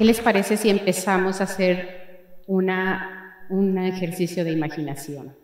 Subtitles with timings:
[0.00, 5.36] ¿Qué les parece si empezamos a hacer un ejercicio de imaginación?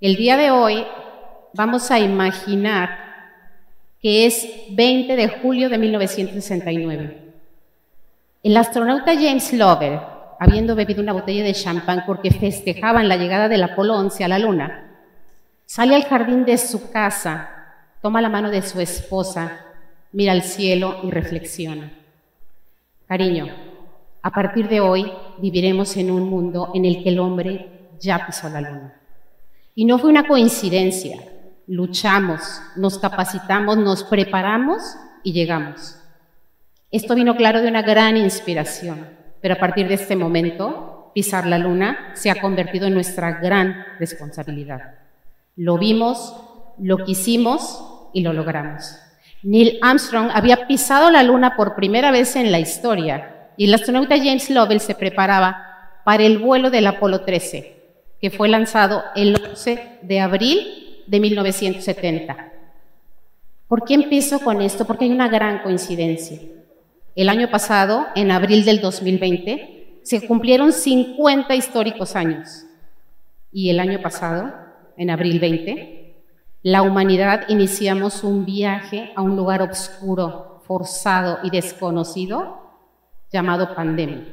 [0.00, 0.86] El día de hoy
[1.52, 2.98] vamos a imaginar
[4.00, 7.32] que es 20 de julio de 1969.
[8.42, 10.00] El astronauta James Lovell,
[10.40, 14.38] habiendo bebido una botella de champán porque festejaban la llegada del Apolo 11 a la
[14.38, 14.96] Luna,
[15.66, 17.50] sale al jardín de su casa,
[18.00, 19.60] toma la mano de su esposa,
[20.12, 21.95] mira al cielo y reflexiona.
[23.06, 23.46] Cariño,
[24.20, 28.48] a partir de hoy viviremos en un mundo en el que el hombre ya pisó
[28.48, 29.00] la Luna.
[29.76, 31.22] Y no fue una coincidencia,
[31.68, 32.40] luchamos,
[32.74, 34.82] nos capacitamos, nos preparamos
[35.22, 35.96] y llegamos.
[36.90, 39.06] Esto vino claro de una gran inspiración,
[39.40, 43.84] pero a partir de este momento, pisar la luna se ha convertido en nuestra gran
[44.00, 44.96] responsabilidad.
[45.54, 46.34] Lo vimos,
[46.78, 48.98] lo quisimos y lo logramos.
[49.42, 54.16] Neil Armstrong había pisado la luna por primera vez en la historia y el astronauta
[54.18, 57.76] James Lovell se preparaba para el vuelo del Apolo 13,
[58.20, 62.52] que fue lanzado el 11 de abril de 1970.
[63.68, 64.84] ¿Por qué empiezo con esto?
[64.84, 66.38] Porque hay una gran coincidencia.
[67.16, 72.64] El año pasado, en abril del 2020, se cumplieron 50 históricos años.
[73.50, 74.54] Y el año pasado,
[74.96, 75.95] en abril 20,
[76.66, 82.58] la humanidad iniciamos un viaje a un lugar oscuro, forzado y desconocido
[83.30, 84.24] llamado pandemia.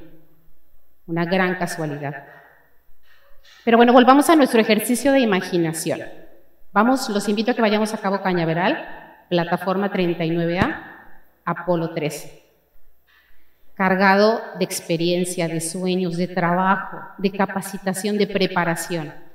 [1.05, 2.25] Una gran casualidad.
[3.63, 5.99] Pero bueno, volvamos a nuestro ejercicio de imaginación.
[6.71, 10.85] Vamos, los invito a que vayamos a Cabo Cañaveral, plataforma 39A,
[11.45, 12.41] Apolo 13
[13.75, 19.32] cargado de experiencia, de sueños, de trabajo, de capacitación, de preparación.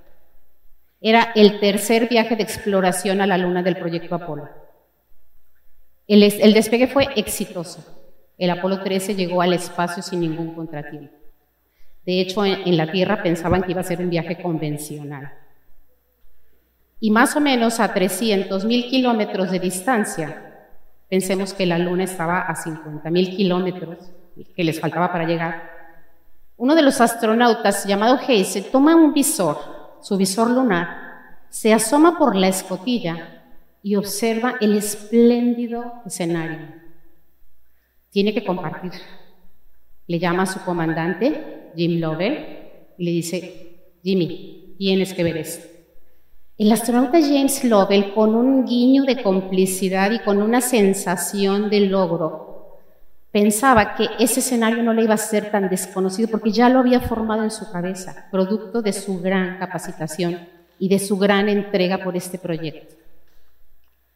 [1.01, 4.49] Era el tercer viaje de exploración a la Luna del proyecto Apolo.
[6.07, 6.21] El,
[6.55, 7.85] despegue fue exitoso.
[8.37, 11.15] El Apolo 13 llegó al espacio sin ningún contratiempo.
[12.05, 15.33] De hecho, en la Tierra pensaban que iba a ser un viaje convencional.
[17.01, 20.67] Y más o menos a 300 mil kilómetros de distancia,
[21.09, 23.99] pensemos que la Luna estaba a 50 mil kilómetros,
[24.57, 25.79] que les faltaba para llegar,
[26.59, 31.09] uno de los astronautas llamado Hayes toma un visor, su visor lunar,
[31.49, 33.43] se asoma por la escotilla
[33.83, 36.75] y observa el espléndido escenario.
[38.11, 38.93] Tiene que compartir.
[40.07, 42.59] Le llama a su comandante, Jim Lovell,
[42.99, 45.67] y le dice, Jimmy, tienes que ver esto.
[46.57, 52.48] El astronauta James Lovell, con un guiño de complicidad y con una sensación de logro,
[53.31, 57.01] pensaba que ese escenario no le iba a ser tan desconocido porque ya lo había
[57.01, 62.17] formado en su cabeza, producto de su gran capacitación y de su gran entrega por
[62.17, 62.95] este proyecto.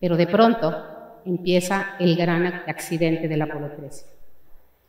[0.01, 0.85] Pero de pronto
[1.25, 4.07] empieza el gran accidente del Apolo 13.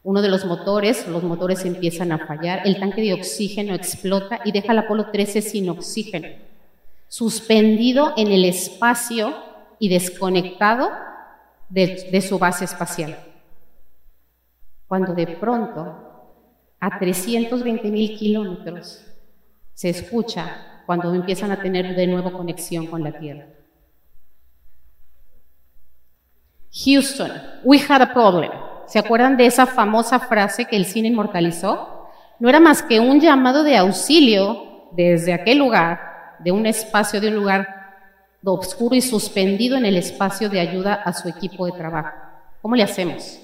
[0.05, 4.51] Uno de los motores, los motores empiezan a fallar, el tanque de oxígeno explota y
[4.51, 6.27] deja al Apolo 13 sin oxígeno,
[7.07, 9.33] suspendido en el espacio
[9.79, 10.89] y desconectado
[11.69, 13.17] de, de su base espacial
[14.93, 15.81] cuando de pronto
[16.79, 19.03] a 320 mil kilómetros
[19.73, 23.47] se escucha cuando empiezan a tener de nuevo conexión con la Tierra.
[26.85, 27.31] Houston,
[27.63, 28.51] we had a problem.
[28.85, 32.05] ¿Se acuerdan de esa famosa frase que el cine inmortalizó?
[32.37, 37.29] No era más que un llamado de auxilio desde aquel lugar, de un espacio, de
[37.29, 37.67] un lugar
[38.43, 42.15] oscuro y suspendido en el espacio de ayuda a su equipo de trabajo.
[42.61, 43.42] ¿Cómo le hacemos?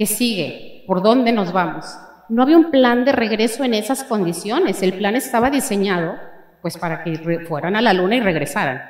[0.00, 0.82] ¿Qué sigue?
[0.86, 1.84] ¿Por dónde nos vamos?
[2.30, 4.82] No había un plan de regreso en esas condiciones.
[4.82, 6.14] El plan estaba diseñado
[6.62, 8.80] pues para que fueran a la luna y regresaran.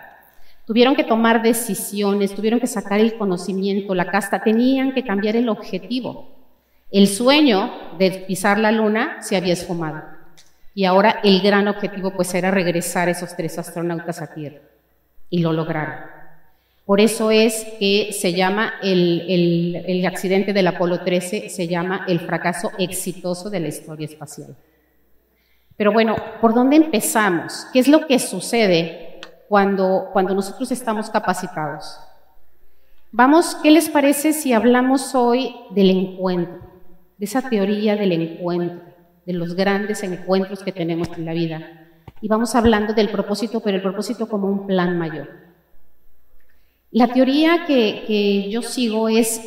[0.68, 5.48] Tuvieron que tomar decisiones, tuvieron que sacar el conocimiento, la casta, tenían que cambiar el
[5.48, 6.28] objetivo.
[6.92, 10.04] El sueño de pisar la luna se había esfumado.
[10.76, 14.60] Y ahora el gran objetivo pues era regresar esos tres astronautas a Tierra.
[15.28, 16.19] Y lo lograron.
[16.90, 22.72] Por eso es que se llama el, accidente del Apolo 13, se llama el fracaso
[22.78, 24.56] exitoso de la historia espacial.
[25.76, 27.68] Pero bueno, ¿por dónde empezamos?
[27.72, 31.96] ¿Qué es lo que sucede cuando, cuando nosotros estamos capacitados?
[33.12, 36.58] Vamos, ¿qué les parece si hablamos hoy del encuentro,
[37.18, 38.80] de esa teoría del encuentro,
[39.24, 41.88] de los grandes encuentros que tenemos en la vida?
[42.20, 45.49] Y vamos hablando del propósito, pero el propósito como un plan mayor.
[46.92, 49.40] La teoría que, yo sigo es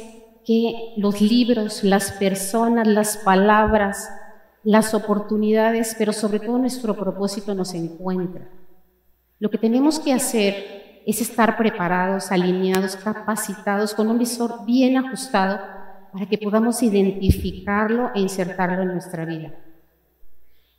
[0.45, 4.09] que los libros, las personas, las palabras,
[4.63, 8.49] las oportunidades, pero sobre todo nuestro propósito nos encuentra.
[9.39, 15.59] Lo que tenemos que hacer es estar preparados, alineados, capacitados, con un visor bien ajustado
[16.13, 19.51] para que podamos identificarlo e insertarlo en nuestra vida.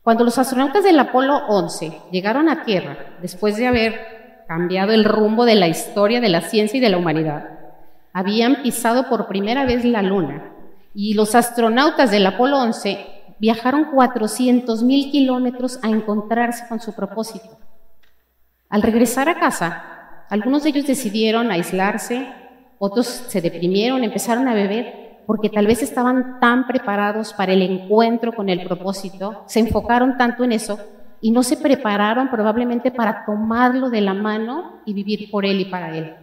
[0.03, 5.45] Cuando los astronautas del Apolo 11 llegaron a Tierra, después de haber cambiado el rumbo
[5.45, 7.49] de la historia de la ciencia y de la humanidad,
[8.13, 10.53] habían pisado por primera vez la Luna
[10.95, 17.59] y los astronautas del Apolo 11 viajaron 400.000 kilómetros a encontrarse con su propósito.
[18.69, 22.29] Al regresar a casa, algunos de ellos decidieron aislarse,
[22.79, 28.33] otros se deprimieron, empezaron a beber, porque tal vez estaban tan preparados para el encuentro
[28.33, 30.79] con el propósito, se enfocaron tanto en eso
[31.25, 35.65] y no se prepararon probablemente para tomarlo de la mano y vivir por él y
[35.65, 36.15] para él.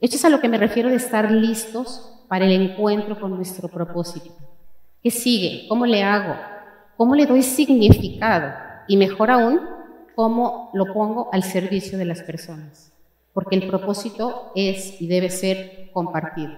[0.00, 3.68] Esto es a lo que me refiero de estar listos para el encuentro con nuestro
[3.68, 4.34] propósito.
[5.02, 5.68] ¿Qué sigue?
[5.68, 6.36] ¿Cómo le hago?
[6.96, 8.54] ¿Cómo le doy significado?
[8.88, 9.60] Y mejor aún,
[10.14, 12.90] ¿cómo lo pongo al servicio de las personas?
[13.34, 16.54] Porque el propósito es y debe ser compartido.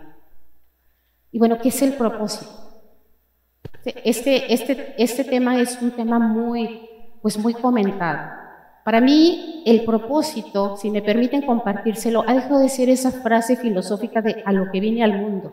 [1.33, 2.49] Y bueno, ¿qué es el propósito?
[3.85, 6.90] Este, este, este tema es un tema muy,
[7.23, 8.41] pues muy comentado.
[8.85, 14.23] Para mí, el propósito, si me permiten compartírselo, ha dejado de ser esa frase filosófica
[14.23, 15.53] de a lo que viene al mundo.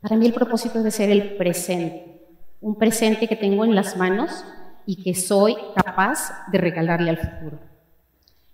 [0.00, 2.20] Para mí el propósito debe ser el presente,
[2.60, 4.44] un presente que tengo en las manos
[4.84, 7.58] y que soy capaz de regalarle al futuro.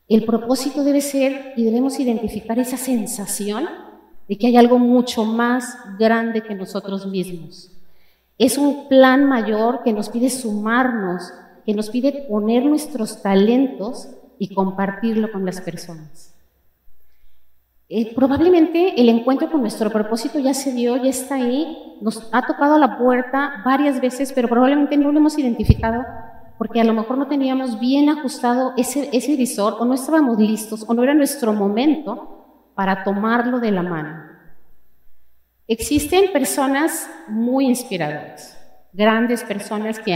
[0.08, 3.68] El propósito debe ser y debemos identificar esa sensación
[4.28, 7.72] de que hay algo mucho más grande que nosotros mismos.
[8.38, 11.32] Es un plan mayor que nos pide sumarnos,
[11.64, 14.08] que nos pide poner nuestros talentos
[14.38, 16.34] y compartirlo con las personas.
[17.88, 22.46] Eh, probablemente el encuentro con nuestro propósito ya se dio, ya está ahí, nos ha
[22.46, 26.04] tocado la puerta varias veces, pero probablemente no lo hemos identificado
[26.56, 30.84] porque a lo mejor no teníamos bien ajustado ese, ese visor o no estábamos listos
[30.86, 34.24] o no era nuestro momento para tomarlo de la mano.
[35.66, 38.59] Existen personas muy inspiradoras,
[38.92, 40.14] grandes personas que,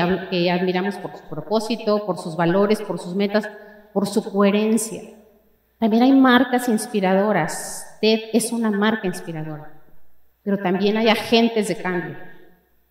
[0.51, 3.49] admiramos por su propósito, por sus valores, por sus metas,
[3.93, 5.03] por su coherencia.
[5.79, 7.99] También hay marcas inspiradoras.
[8.01, 9.71] TED es una marca inspiradora.
[10.43, 12.17] Pero también hay agentes de cambio.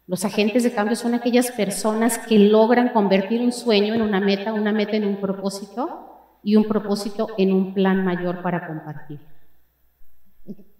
[0.07, 4.53] Los agentes de cambio son aquellas personas que logran convertir un sueño en una meta,
[4.53, 9.19] una meta en un propósito y un propósito en un plan mayor para compartir.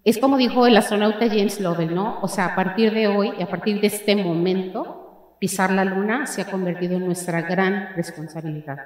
[0.04, 2.18] Es como dijo el astronauta James Lovell, ¿no?
[2.20, 6.26] O sea, a partir de hoy y a partir de este momento, pisar la luna
[6.26, 8.78] se ha convertido en nuestra gran responsabilidad.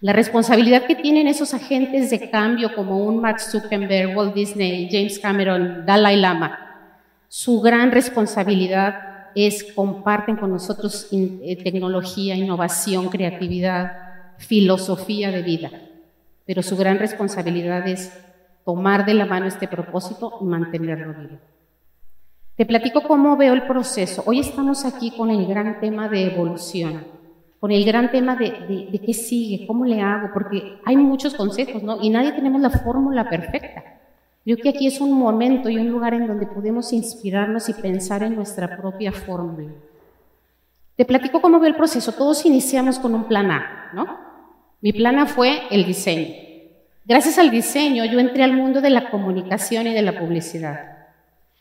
[0.00, 5.18] La responsabilidad que tienen esos agentes de cambio como un Mark Zuckerberg, Walt Disney, James
[5.18, 6.58] Cameron, Dalai Lama,
[7.28, 15.70] su gran responsabilidad es comparten con nosotros eh, tecnología, innovación, creatividad, filosofía de vida.
[16.44, 18.12] Pero su gran responsabilidad es
[18.64, 21.38] tomar de la mano este propósito y mantenerlo vivo.
[22.56, 24.22] Te platico cómo veo el proceso.
[24.26, 27.22] Hoy estamos aquí con el gran tema de evolución
[27.62, 31.80] con el gran tema de, de, qué sigue, cómo le hago, porque hay muchos consejos,
[31.80, 31.96] ¿no?
[32.02, 33.84] Y nadie tenemos la fórmula perfecta.
[34.44, 37.74] Yo creo que aquí es un momento y un lugar en donde podemos inspirarnos y
[37.74, 39.70] pensar en nuestra propia fórmula.
[40.96, 42.10] Te platico cómo veo el proceso.
[42.10, 44.08] Todos iniciamos con un plan A, ¿no?
[44.80, 46.34] Mi plan A fue el diseño.
[47.04, 50.80] Gracias al diseño yo entré al mundo de la comunicación y de la publicidad.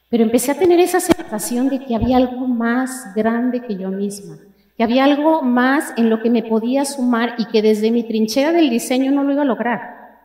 [0.10, 4.38] Pero empecé a tener esa sensación de que había algo más grande que yo misma
[4.82, 8.52] que había algo más en lo que me podía sumar y que desde mi trinchera
[8.52, 10.20] del diseño no lo iba a lograr.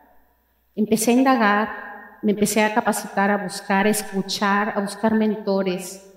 [0.75, 1.69] Empecé a indagar,
[2.21, 6.11] me empecé a capacitar, a buscar, a escuchar, a buscar mentores,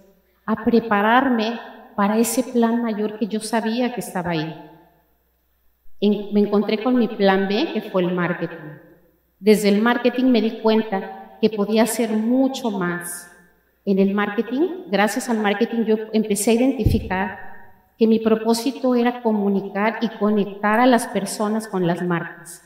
[0.46, 1.58] a prepararme
[1.96, 4.54] para ese plan mayor que yo sabía que estaba ahí.
[6.00, 8.89] me encontré con mi plan B, que fue el marketing.
[9.40, 13.30] Desde el marketing me di cuenta que podía hacer mucho más.
[13.86, 17.38] En el marketing, gracias al marketing, yo empecé a identificar
[17.98, 22.62] que mi propósito era comunicar y conectar a las personas con las marcas.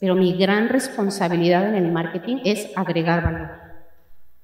[0.00, 3.50] Pero mi gran responsabilidad en el marketing es agregar valor.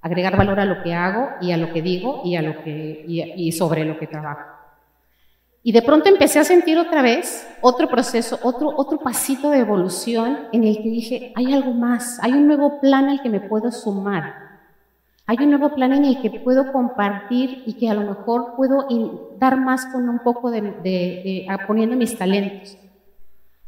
[0.01, 3.05] Agregar valor a lo que hago y a lo que digo y, a lo que,
[3.09, 4.56] y, sobre lo que trabajo.
[5.67, 10.39] Y de pronto empecé a sentir otra vez otro proceso, otro, otro pasito de evolución
[10.53, 13.73] en el que dije, hay algo más, hay un nuevo plan al que me puedo
[13.73, 14.33] sumar.
[15.27, 18.87] Hay un nuevo plan en el que puedo compartir y que a lo mejor puedo
[19.41, 22.79] dar más con un poco de, poniendo mis talentos.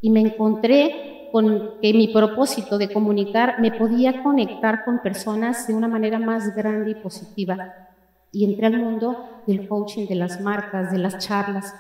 [0.01, 5.75] Y me encontré con que mi propósito de comunicar me podía conectar con personas de
[5.75, 7.75] una manera más grande y positiva.
[8.31, 11.75] Y entré al mundo del coaching, de las marcas, de las charlas.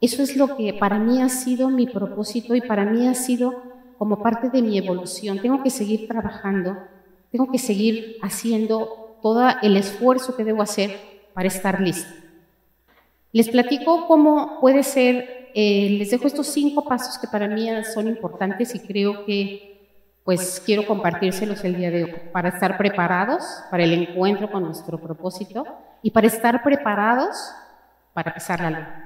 [0.00, 3.62] Eso es lo que para mí ha sido mi propósito y para mí ha sido
[3.98, 5.40] como parte de mi evolución.
[5.40, 6.76] Tengo que seguir trabajando,
[7.30, 10.98] tengo que seguir haciendo todo el esfuerzo que debo hacer
[11.32, 12.12] para estar listo.
[13.32, 18.06] Les platico cómo puede ser, eh, les dejo estos cinco pasos que para mí son
[18.06, 19.74] importantes y creo que
[20.24, 24.98] pues quiero compartírselos el día de hoy para estar preparados para el encuentro con nuestro
[24.98, 25.64] propósito
[26.02, 27.36] y para estar preparados
[28.14, 29.03] para pisar la luna.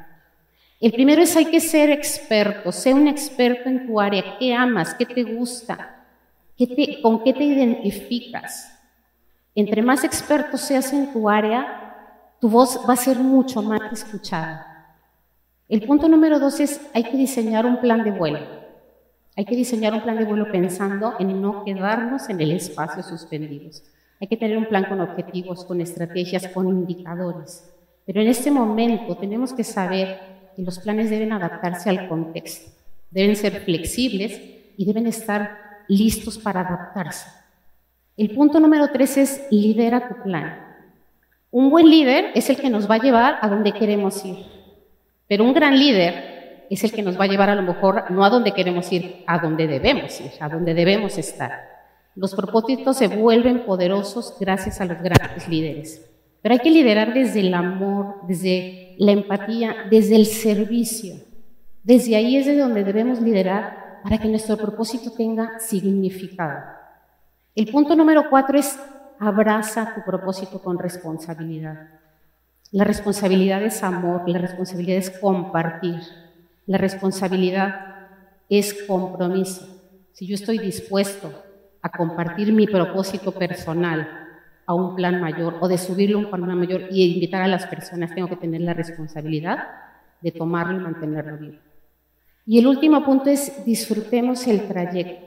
[0.80, 4.94] El primero es hay que ser experto, sé un experto en tu área, qué amas,
[4.94, 6.04] qué te gusta,
[7.02, 8.73] con qué te identificas.
[9.56, 14.94] Entre más experto seas en tu área, tu voz va a ser mucho más escuchada.
[15.68, 18.38] El punto número dos es hay que diseñar un plan de vuelo.
[19.37, 23.82] Hay que diseñar un plan de vuelo pensando en no quedarnos en el espacio suspendidos.
[24.20, 27.68] Hay que tener un plan con objetivos, con estrategias, con indicadores.
[28.06, 32.73] Pero en este momento tenemos que saber y los planes deben adaptarse al contexto,
[33.12, 34.41] deben ser flexibles
[34.77, 37.29] y deben estar listos para adaptarse.
[38.17, 40.59] El punto número tres es lidera tu plan.
[41.53, 44.45] Un buen líder es el que nos va a llevar a donde queremos ir,
[45.29, 48.25] pero un gran líder es el que nos va a llevar a lo mejor no
[48.25, 51.53] a donde queremos ir, a donde debemos ir, a donde debemos estar.
[52.17, 56.05] Los propósitos se vuelven poderosos gracias a los grandes líderes.
[56.43, 61.14] Pero hay que liderar desde el amor, desde la empatía, desde el servicio.
[61.85, 66.64] Desde ahí es de donde debemos liderar para que nuestro propósito tenga significado.
[67.55, 68.78] El punto número cuatro es
[69.21, 71.88] abraza tu propósito con responsabilidad.
[72.73, 76.00] La responsabilidad es amor, la responsabilidad es compartir,
[76.67, 78.09] la responsabilidad
[78.49, 79.67] es compromiso.
[80.12, 81.33] Si yo estoy dispuesto
[81.81, 84.27] a compartir mi propósito personal
[84.69, 87.67] a un plan mayor o de subirlo a un plan mayor y invitar a las
[87.67, 89.67] personas, tengo que tener la responsabilidad
[90.21, 91.57] de tomarlo y mantenerlo vivo.
[92.45, 95.27] Y el último punto es disfrutemos el trayecto.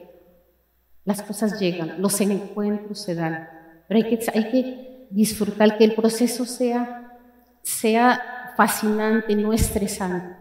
[1.06, 3.50] Las cosas llegan, los encuentros se dan,
[3.88, 7.18] pero hay que, hay que disfrutar que el proceso sea,
[7.64, 10.36] sea fascinante, no estresante.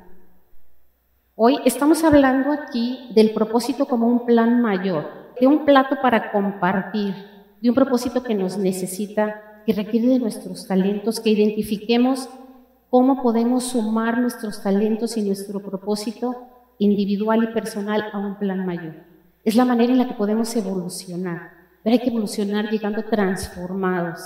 [1.37, 7.15] Hoy estamos hablando aquí del propósito como un plan mayor, de un plato para compartir,
[7.61, 12.29] de un propósito que nos necesita, que requiere de nuestros talentos, que identifiquemos
[12.89, 16.35] cómo podemos sumar nuestros talentos y nuestro propósito
[16.79, 19.05] individual y personal a un plan mayor.
[19.45, 21.53] Es la manera en la que podemos evolucionar,
[21.83, 24.21] pero hay que evolucionar llegando transformados.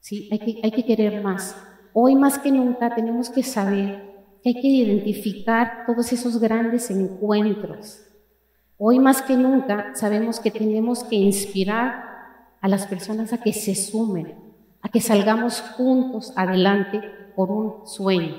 [0.00, 0.28] ¿Sí?
[0.32, 1.56] Hay, que, hay que querer más.
[1.92, 4.10] Hoy más que nunca tenemos que saber
[4.42, 8.00] que hay que identificar todos esos grandes encuentros
[8.84, 12.02] Hoy más que nunca sabemos que tenemos que inspirar
[12.60, 14.34] a las personas a que se sumen,
[14.80, 17.00] a que salgamos juntos adelante
[17.36, 18.34] por un sueño.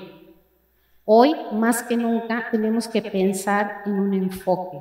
[1.06, 4.76] Hoy más que nunca tenemos que pensar en un enfoque,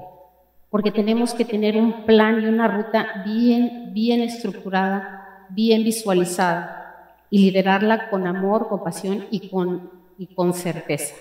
[0.70, 7.40] porque tenemos que tener un plan y una ruta bien, bien estructurada, bien visualizada y
[7.40, 11.16] liderarla con amor, compasión y con, y con certeza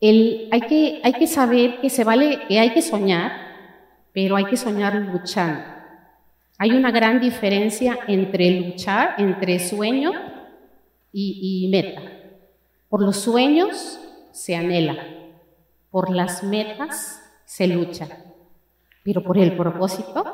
[0.00, 0.60] hay,
[1.18, 3.32] que, saber que se vale, que hay que soñar,
[4.12, 5.64] pero hay que soñar luchando.
[6.58, 10.12] Hay una gran diferencia entre luchar, entre sueño
[11.12, 12.02] y, y meta.
[12.88, 13.98] Por los sueños
[14.30, 14.96] se anhela,
[15.90, 18.06] por las metas se lucha,
[19.02, 20.24] pero por el propósito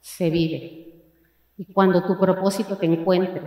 [0.00, 0.82] se vive.
[1.56, 3.42] Y cuando tu propósito te encuentre,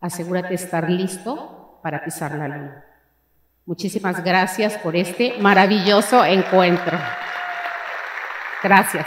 [0.00, 2.84] asegúrate de estar listo para pisar la luna.
[3.66, 6.98] Muchísimas gracias por este maravilloso encuentro.
[8.62, 9.06] Gracias.